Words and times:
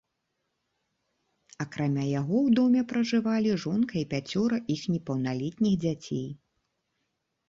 Акрамя 1.65 2.05
яго 2.19 2.35
ў 2.45 2.55
доме 2.59 2.81
пражывалі 2.93 3.51
жонка 3.63 3.93
і 4.01 4.03
пяцёра 4.13 4.57
іх 4.77 4.81
непаўналетніх 4.95 5.77
дзяцей. 5.85 6.25